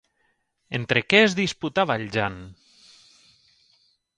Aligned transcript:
Entre 0.77 1.03
què 1.13 1.19
es 1.25 1.35
disputava 1.41 1.99
el 2.01 2.07
Jan? 2.17 2.41